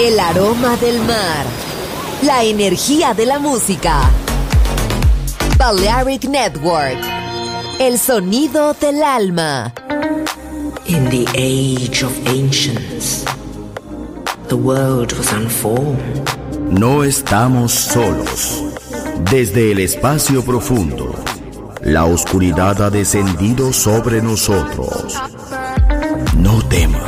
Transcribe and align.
El 0.00 0.20
aroma 0.20 0.76
del 0.76 1.00
mar. 1.00 1.44
La 2.22 2.44
energía 2.44 3.14
de 3.14 3.26
la 3.26 3.40
música. 3.40 4.08
Balearic 5.58 6.22
Network. 6.22 6.98
El 7.80 7.98
sonido 7.98 8.74
del 8.74 9.02
alma. 9.02 9.74
In 10.86 11.04
the 11.10 11.26
age 11.34 12.04
of 12.04 12.12
ancients, 12.28 13.24
the 14.46 14.54
world 14.54 15.12
was 15.14 15.32
unformed. 15.32 16.30
No 16.70 17.02
estamos 17.02 17.72
solos. 17.72 18.62
Desde 19.32 19.72
el 19.72 19.80
espacio 19.80 20.44
profundo, 20.44 21.12
la 21.82 22.04
oscuridad 22.04 22.80
ha 22.82 22.90
descendido 22.90 23.72
sobre 23.72 24.22
nosotros. 24.22 25.20
No 26.36 26.62
temas. 26.68 27.07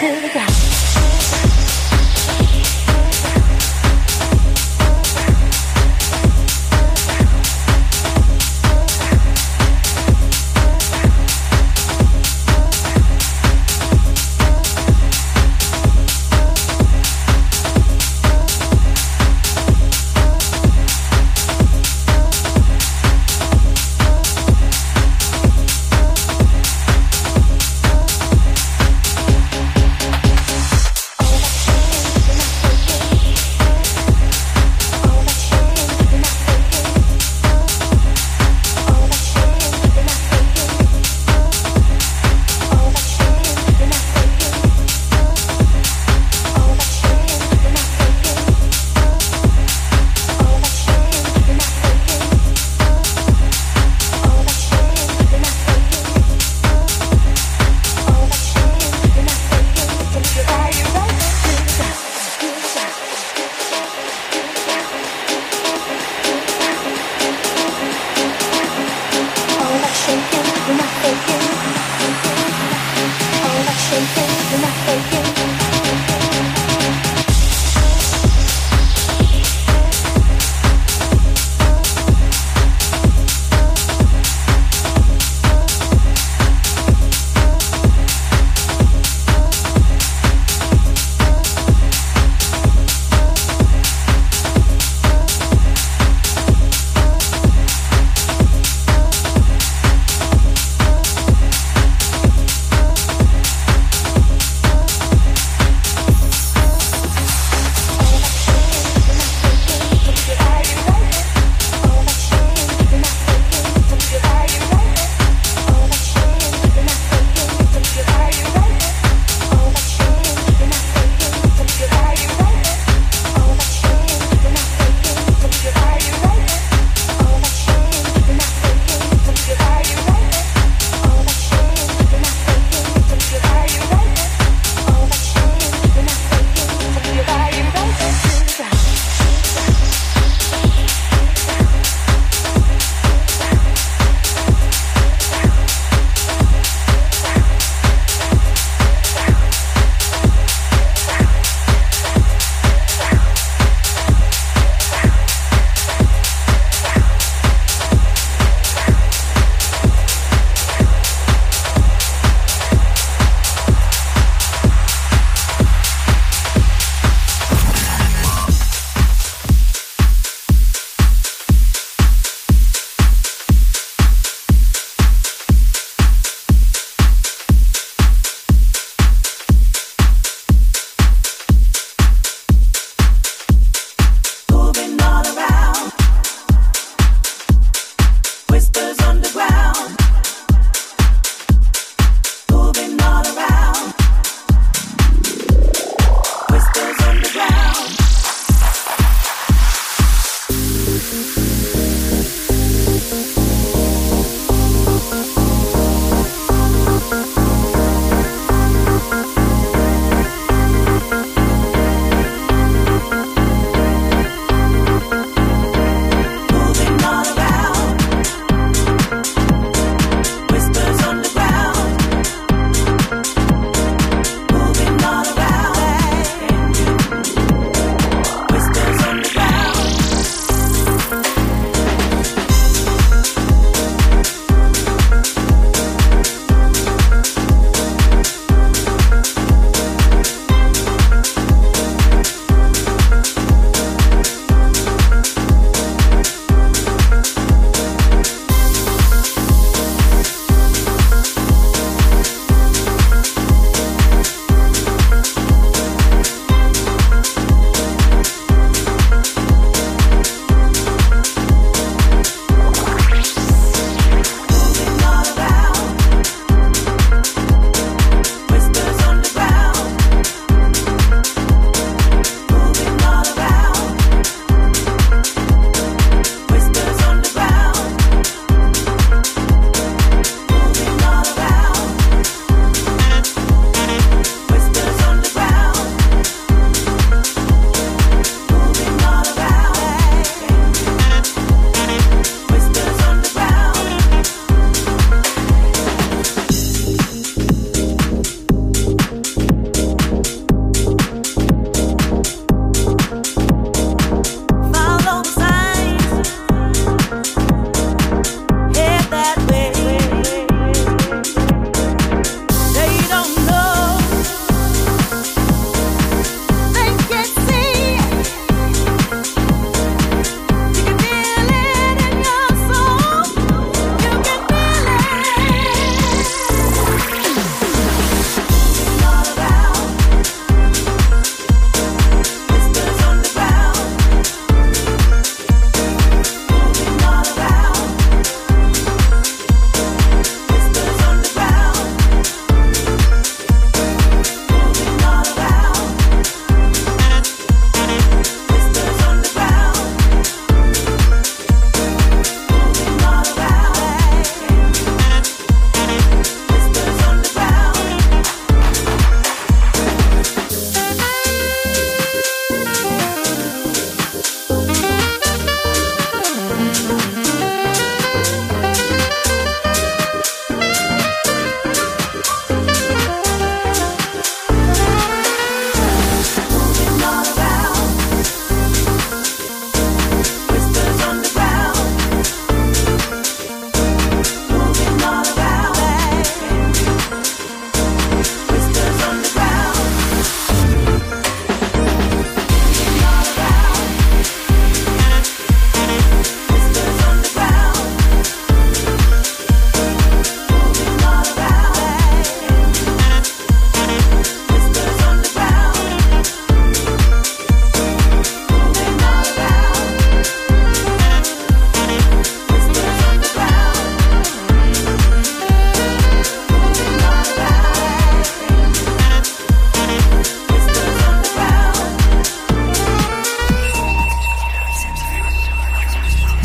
cool. 0.00 0.49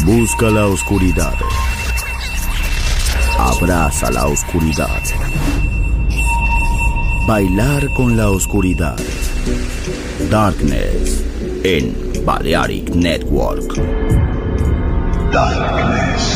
Busca 0.06 0.52
la 0.52 0.68
oscuridad. 0.68 1.34
Abraza 3.40 4.12
la 4.12 4.28
oscuridad. 4.28 5.02
Bailar 7.28 7.92
con 7.96 8.16
la 8.16 8.30
oscuridad. 8.30 9.00
Darkness 10.30 11.24
en 11.64 12.24
Balearic 12.24 12.94
Network. 12.94 13.74
Darkness. 15.32 16.35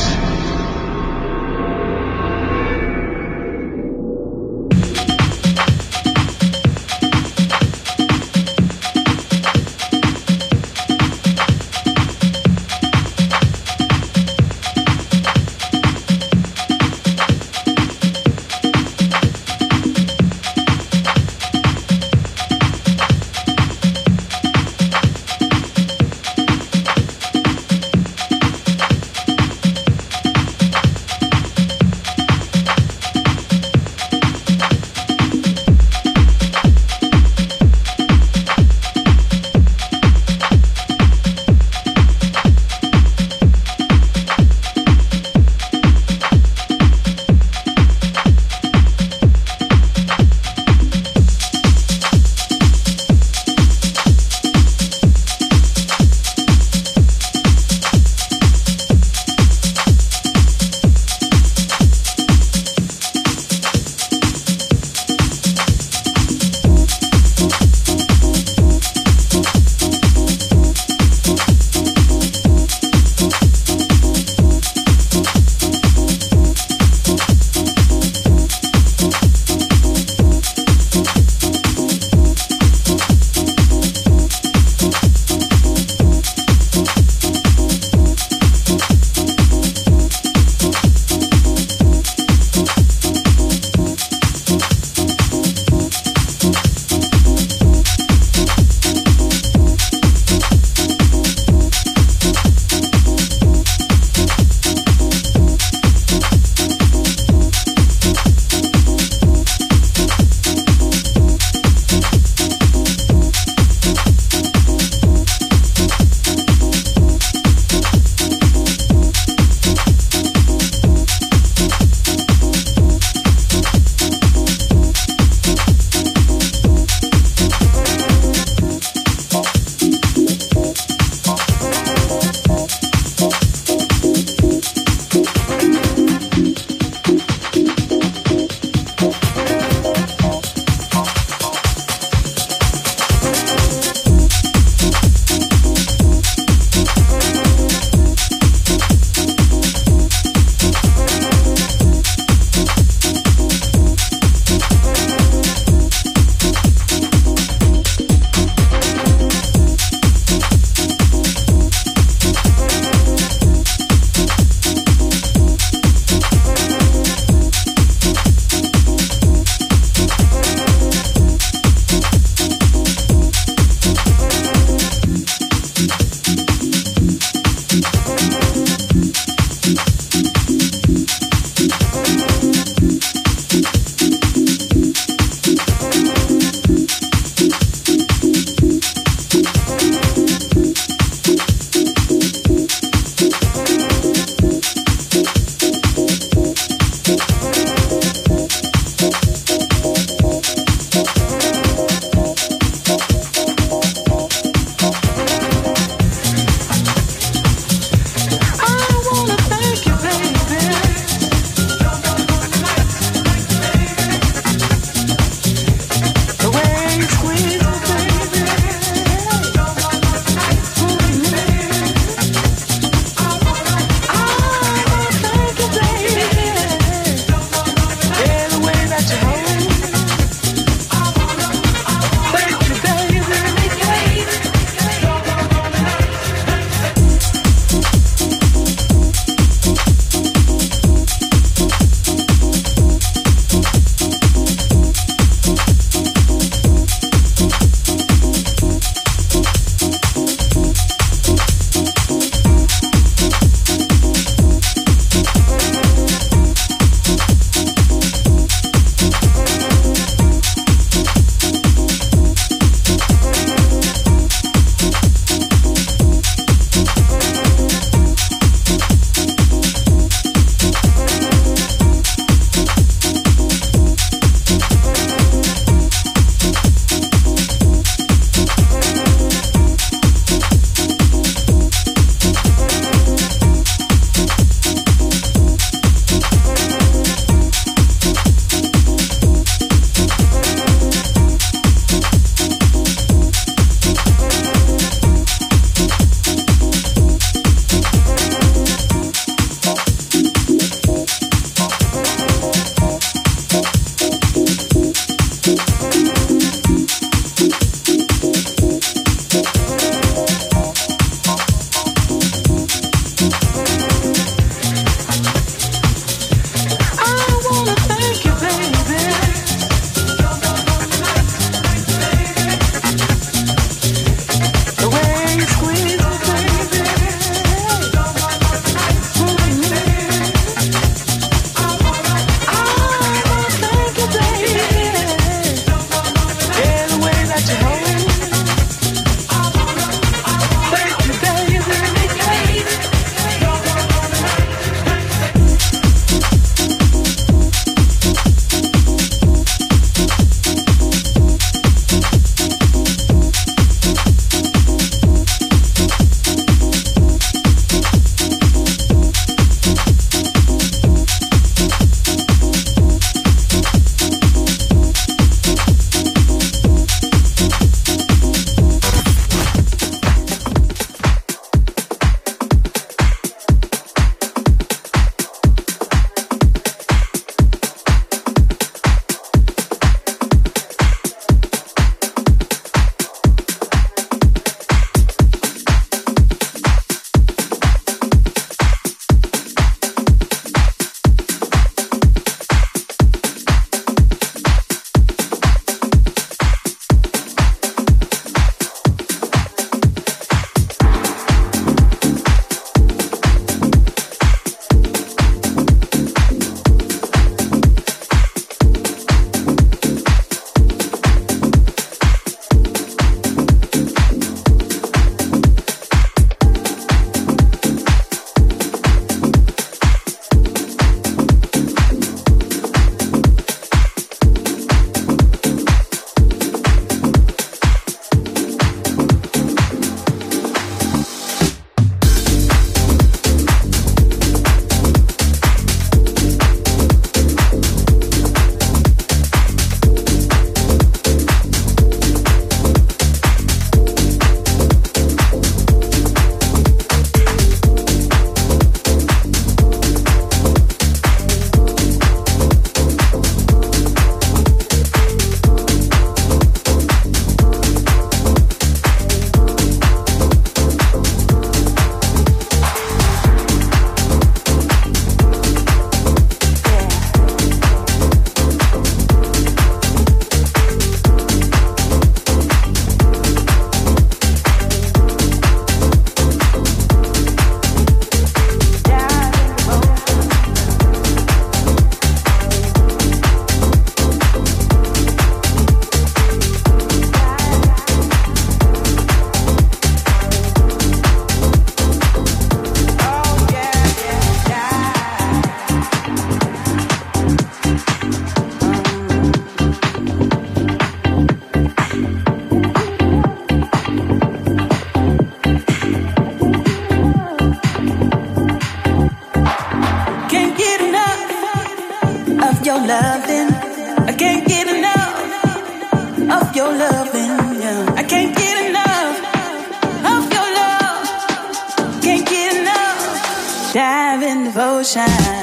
In 524.97 525.38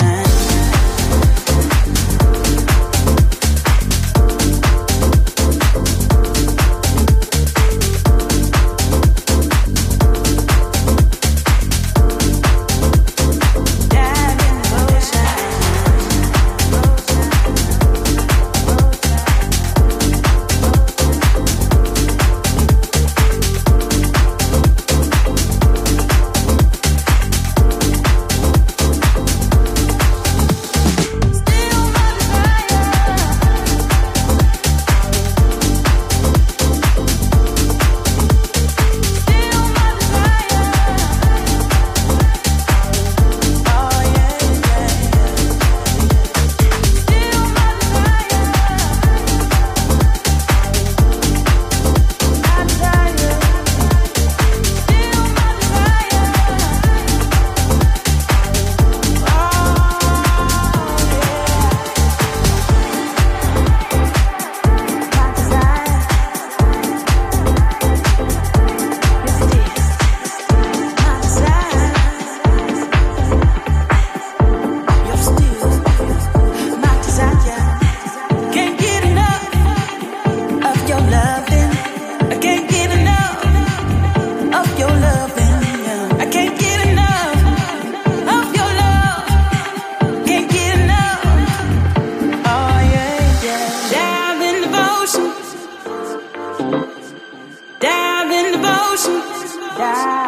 Yeah. 99.78 100.25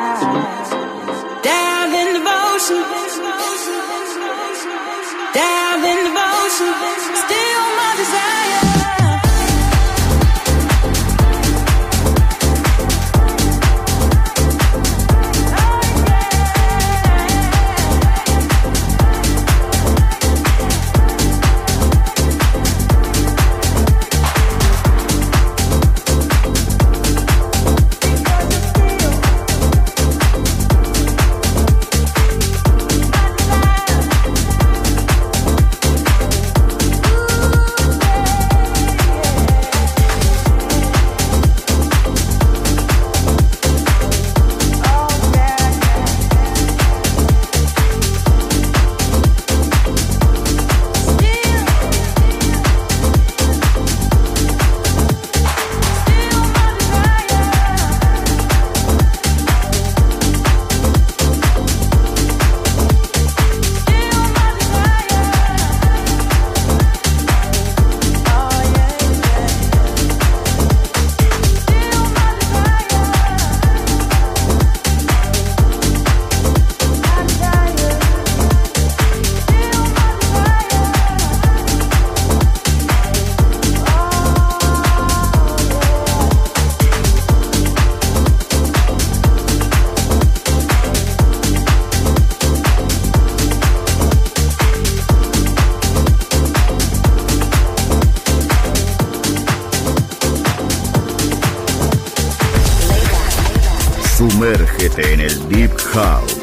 House. 105.92 106.34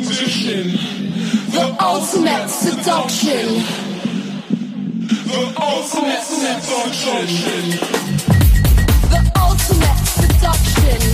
musician, 0.00 0.72
the 1.52 1.76
ultimate 1.80 2.48
seduction, 2.48 3.46
the 5.30 5.54
ultimate 5.60 6.22
seduction, 6.22 7.30
the 9.10 9.32
ultimate 9.40 9.98
seduction. 10.06 11.13